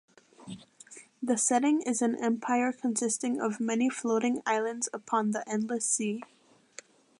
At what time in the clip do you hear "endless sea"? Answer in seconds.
5.47-6.23